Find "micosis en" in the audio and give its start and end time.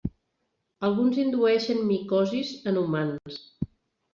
1.91-2.81